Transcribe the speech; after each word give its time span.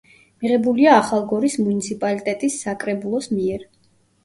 მიღებულია 0.45 0.95
ახალგორის 1.01 1.59
მუნიციპალიტეტის 1.67 2.59
საკრებულოს 2.65 3.31
მიერ. 3.37 3.71